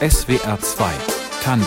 [0.00, 0.84] SWR 2
[1.42, 1.66] Tandem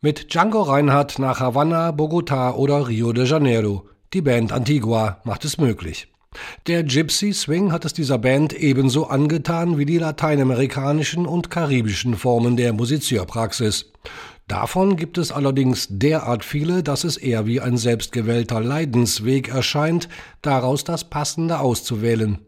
[0.00, 3.88] Mit Django Reinhardt nach Havanna, Bogotá oder Rio de Janeiro.
[4.12, 6.12] Die Band Antigua macht es möglich.
[6.66, 12.56] Der Gypsy Swing hat es dieser Band ebenso angetan wie die lateinamerikanischen und karibischen Formen
[12.56, 13.92] der Musizierpraxis.
[14.48, 20.08] Davon gibt es allerdings derart viele, dass es eher wie ein selbstgewählter Leidensweg erscheint,
[20.42, 22.38] daraus das Passende auszuwählen.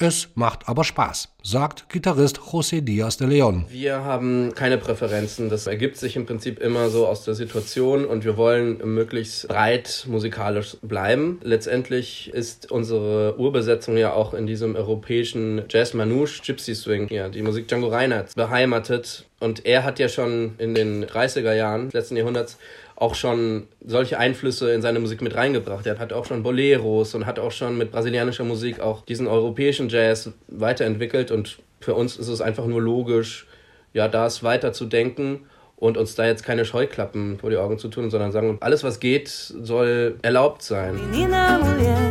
[0.00, 3.64] Es macht aber Spaß, sagt Gitarrist José Díaz de Leon.
[3.68, 5.48] Wir haben keine Präferenzen.
[5.50, 10.04] Das ergibt sich im Prinzip immer so aus der Situation und wir wollen möglichst breit
[10.06, 11.40] musikalisch bleiben.
[11.42, 17.42] Letztendlich ist unsere Urbesetzung ja auch in diesem europäischen Jazz Manouche Gypsy Swing, ja, die
[17.42, 19.24] Musik Django Reinhardt, beheimatet.
[19.40, 22.56] Und er hat ja schon in den 30er Jahren letzten Jahrhunderts
[22.98, 25.86] auch schon solche Einflüsse in seine Musik mit reingebracht.
[25.86, 29.88] Er hat auch schon Boleros und hat auch schon mit brasilianischer Musik auch diesen europäischen
[29.88, 33.46] Jazz weiterentwickelt und für uns ist es einfach nur logisch,
[33.92, 35.46] ja, das weiter zu denken
[35.76, 38.98] und uns da jetzt keine Scheuklappen vor die Augen zu tun, sondern sagen, alles was
[38.98, 40.96] geht, soll erlaubt sein.
[40.96, 42.10] Menina, mulher,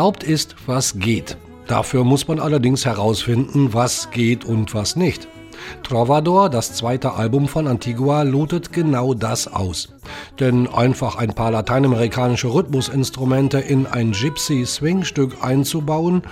[0.00, 1.36] Erlaubt ist, was geht.
[1.66, 5.28] Dafür muss man allerdings herausfinden, was geht und was nicht.
[5.82, 9.92] Trovador, das zweite Album von Antigua, lotet genau das aus.
[10.40, 16.22] Denn einfach ein paar lateinamerikanische Rhythmusinstrumente in ein Gypsy-Swing-Stück einzubauen,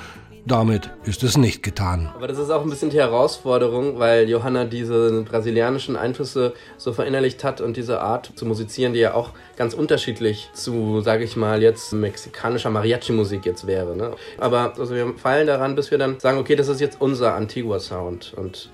[0.48, 2.10] damit ist es nicht getan.
[2.14, 7.44] Aber das ist auch ein bisschen die Herausforderung, weil Johanna diese brasilianischen Einflüsse so verinnerlicht
[7.44, 11.62] hat und diese Art zu musizieren, die ja auch ganz unterschiedlich zu, sage ich mal,
[11.62, 13.96] jetzt mexikanischer Mariachi-Musik jetzt wäre.
[13.96, 14.12] Ne?
[14.38, 18.34] Aber also wir fallen daran, bis wir dann sagen, okay, das ist jetzt unser Antigua-Sound
[18.36, 18.70] und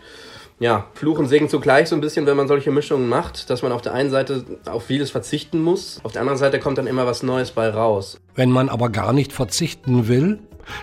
[0.61, 3.73] ja, Fluch und Segen zugleich so ein bisschen, wenn man solche Mischungen macht, dass man
[3.73, 7.07] auf der einen Seite auf vieles verzichten muss, auf der anderen Seite kommt dann immer
[7.07, 8.19] was Neues bei raus.
[8.35, 10.39] Wenn man aber gar nicht verzichten will,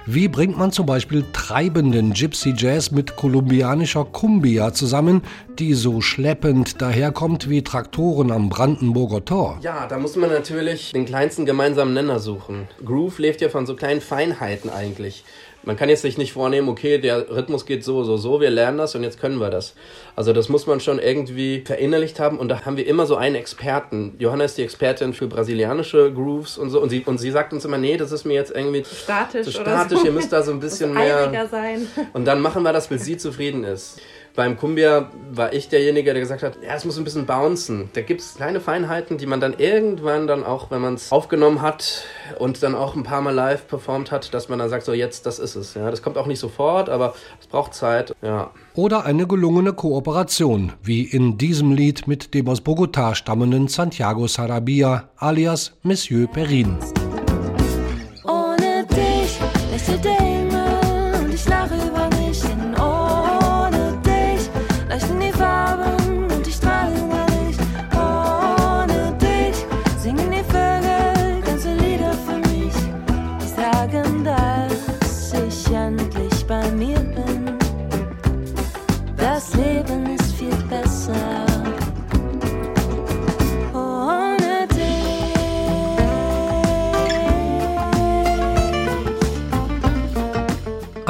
[0.06, 5.22] wie bringt man zum Beispiel treibenden Gypsy Jazz mit kolumbianischer Cumbia zusammen,
[5.59, 9.59] die so schleppend daherkommt wie Traktoren am Brandenburger Tor?
[9.62, 12.68] Ja, da muss man natürlich den kleinsten gemeinsamen Nenner suchen.
[12.86, 15.24] Groove lebt ja von so kleinen Feinheiten eigentlich
[15.63, 18.77] man kann jetzt sich nicht vornehmen, okay, der Rhythmus geht so, so, so, wir lernen
[18.77, 19.75] das und jetzt können wir das.
[20.16, 23.35] Also das muss man schon irgendwie verinnerlicht haben und da haben wir immer so einen
[23.35, 24.16] Experten.
[24.19, 27.66] Johanna ist die Expertin für brasilianische Grooves und so und sie, und sie sagt uns
[27.66, 30.05] immer, nee, das ist mir jetzt irgendwie statisch, zu statisch, so.
[30.05, 31.31] ihr müsst da so ein bisschen mehr...
[31.50, 31.88] Sein.
[32.13, 34.00] Und dann machen wir das, bis sie zufrieden ist.
[34.34, 37.90] Beim Kumbia war ich derjenige, der gesagt hat, ja, es muss ein bisschen bouncen.
[37.94, 41.62] Da gibt es kleine Feinheiten, die man dann irgendwann dann auch, wenn man es aufgenommen
[41.62, 42.06] hat
[42.40, 45.25] und dann auch ein paar Mal live performt hat, dass man dann sagt, so jetzt,
[45.25, 45.74] das ist es.
[45.74, 48.16] Ja, das kommt auch nicht sofort, aber es braucht Zeit.
[48.22, 48.52] Ja.
[48.74, 55.09] Oder eine gelungene Kooperation, wie in diesem Lied mit dem aus Bogotá stammenden Santiago Sarabia
[55.18, 56.78] alias Monsieur Perrin.
[58.24, 59.40] Ohne dich,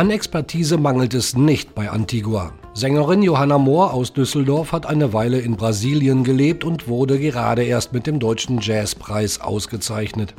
[0.02, 2.54] An Expertise mangelt es nicht bei Antigua.
[2.74, 7.94] Sängerin Johanna Mohr aus Düsseldorf hat eine Weile in Brasilien gelebt und wurde gerade erst
[7.94, 10.34] mit dem Deutschen Jazzpreis ausgezeichnet.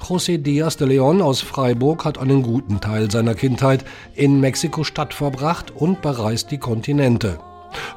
[0.00, 3.84] José Díaz de Leon aus Freiburg hat einen guten Teil seiner Kindheit
[4.16, 7.38] in Mexiko-Stadt verbracht und bereist die Kontinente.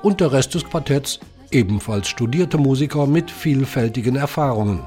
[0.02, 1.20] Und der Rest des Quartetts
[1.52, 4.84] ebenfalls studierte Musiker mit vielfältigen Erfahrungen.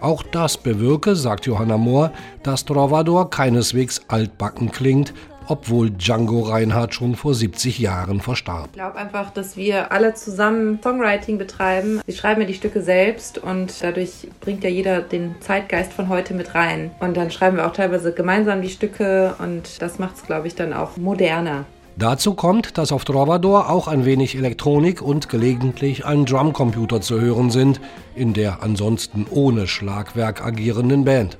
[0.00, 5.12] Auch das bewirke, sagt Johanna Mohr, dass Trovador keineswegs altbacken klingt,
[5.48, 8.66] obwohl Django Reinhardt schon vor 70 Jahren verstarb.
[8.66, 12.00] Ich glaube einfach, dass wir alle zusammen Songwriting betreiben.
[12.04, 16.34] Wir schreiben ja die Stücke selbst und dadurch bringt ja jeder den Zeitgeist von heute
[16.34, 16.90] mit rein.
[17.00, 20.54] Und dann schreiben wir auch teilweise gemeinsam die Stücke und das macht es, glaube ich,
[20.54, 21.64] dann auch moderner.
[21.98, 27.50] Dazu kommt, dass auf Trovador auch ein wenig Elektronik und gelegentlich ein Drumcomputer zu hören
[27.50, 27.80] sind,
[28.14, 31.38] in der ansonsten ohne Schlagwerk agierenden Band.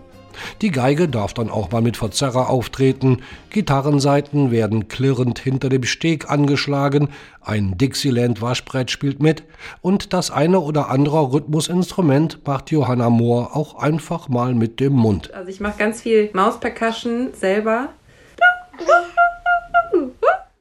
[0.61, 6.29] Die Geige darf dann auch mal mit Verzerrer auftreten, Gitarrenseiten werden klirrend hinter dem Steg
[6.29, 7.11] angeschlagen,
[7.41, 9.45] ein Dixieland-Waschbrett spielt mit
[9.81, 15.33] und das eine oder andere Rhythmusinstrument macht Johanna Mohr auch einfach mal mit dem Mund.
[15.33, 17.91] Also ich mache ganz viel Mauspercussion selber.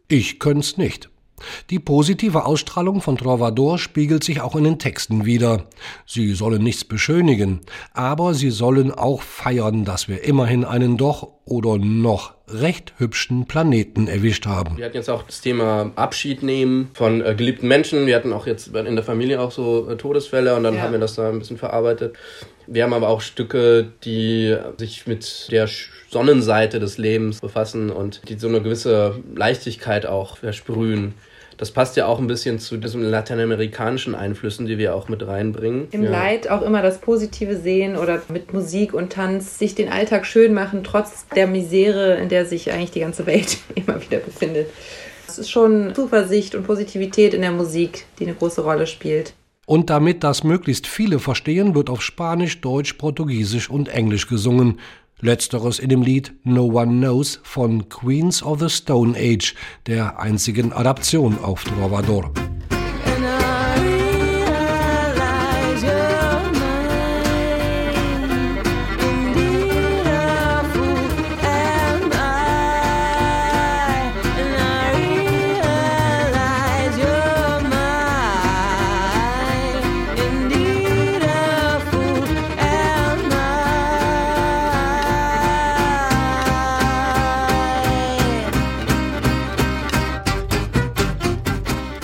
[0.08, 1.10] Ich können's nicht.
[1.70, 5.66] Die positive Ausstrahlung von Trovador spiegelt sich auch in den Texten wider.
[6.06, 7.62] Sie sollen nichts beschönigen,
[7.94, 14.08] aber sie sollen auch feiern, dass wir immerhin einen doch oder noch recht hübschen Planeten
[14.08, 14.78] erwischt haben.
[14.78, 18.08] Wir hatten jetzt auch das Thema Abschied nehmen von äh, geliebten Menschen.
[18.08, 20.82] Wir hatten auch jetzt in der Familie auch so äh, Todesfälle und dann ja.
[20.82, 22.16] haben wir das da ein bisschen verarbeitet.
[22.68, 25.68] Wir haben aber auch Stücke, die sich mit der
[26.10, 31.14] Sonnenseite des Lebens befassen und die so eine gewisse Leichtigkeit auch versprühen.
[31.58, 35.88] Das passt ja auch ein bisschen zu diesen lateinamerikanischen Einflüssen, die wir auch mit reinbringen.
[35.90, 36.12] Im ja.
[36.12, 40.54] Leid auch immer das Positive sehen oder mit Musik und Tanz sich den Alltag schön
[40.54, 44.68] machen, trotz der Misere, in der sich eigentlich die ganze Welt immer wieder befindet.
[45.28, 49.34] Es ist schon Zuversicht und Positivität in der Musik, die eine große Rolle spielt.
[49.70, 54.80] Und damit das möglichst viele verstehen, wird auf Spanisch, Deutsch, Portugiesisch und Englisch gesungen.
[55.20, 59.56] Letzteres in dem Lied No One Knows von Queens of the Stone Age,
[59.86, 62.32] der einzigen Adaption auf Trovador.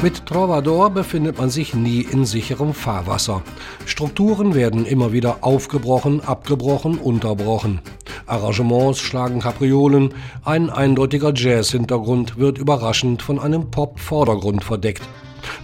[0.03, 3.41] Mit Trovador befindet man sich nie in sicherem Fahrwasser.
[3.85, 7.79] Strukturen werden immer wieder aufgebrochen, abgebrochen, unterbrochen.
[8.25, 10.13] Arrangements schlagen Kapriolen,
[10.43, 15.03] ein eindeutiger Jazz-Hintergrund wird überraschend von einem Pop-Vordergrund verdeckt.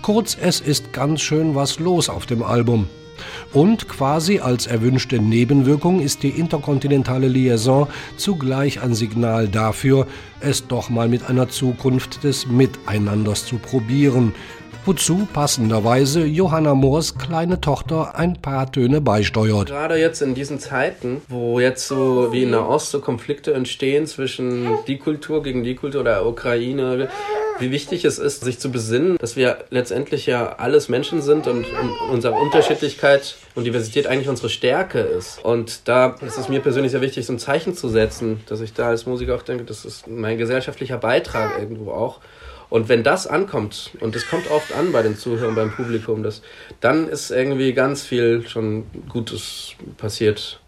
[0.03, 2.87] Kurz, es ist ganz schön was los auf dem Album.
[3.53, 7.87] Und quasi als erwünschte Nebenwirkung ist die interkontinentale Liaison
[8.17, 10.07] zugleich ein Signal dafür,
[10.41, 14.33] es doch mal mit einer Zukunft des Miteinanders zu probieren,
[14.85, 19.67] wozu passenderweise Johanna Moors kleine Tochter ein paar Töne beisteuert.
[19.67, 24.07] Gerade jetzt in diesen Zeiten, wo jetzt so wie in der Ost so Konflikte entstehen
[24.07, 27.09] zwischen die Kultur gegen die Kultur der Ukraine,
[27.59, 31.65] wie wichtig es ist, sich zu besinnen, dass wir letztendlich ja alles Menschen sind und,
[32.09, 35.43] unsere Unterschiedlichkeit und Diversität eigentlich unsere Stärke ist.
[35.43, 38.73] Und da ist es mir persönlich sehr wichtig, so ein Zeichen zu setzen, dass ich
[38.73, 42.19] da als Musiker auch denke, das ist mein gesellschaftlicher Beitrag irgendwo auch.
[42.69, 46.41] Und wenn das ankommt, und das kommt oft an bei den Zuhörern, beim Publikum, das,
[46.81, 50.59] dann ist irgendwie ganz viel schon Gutes passiert.